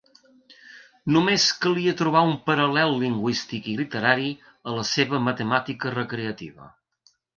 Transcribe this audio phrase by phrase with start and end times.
[1.17, 4.33] Només calia trobar un paral·lel lingüístic i literari
[4.73, 6.73] a la seva "matemàtica recreativa".